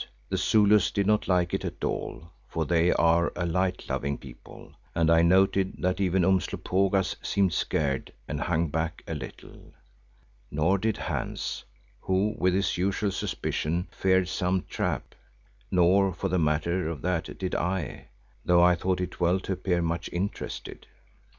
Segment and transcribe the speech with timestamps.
[0.29, 4.73] The Zulus did not like it at all, for they are a light loving people
[4.95, 9.73] and I noted that even Umslopogaas seemed scared and hung back a little.
[10.49, 11.65] Nor did Hans,
[11.99, 15.13] who with his usual suspicion, feared some trap;
[15.69, 18.07] nor, for the matter of that, did I,
[18.43, 20.87] though I thought it well to appear much interested.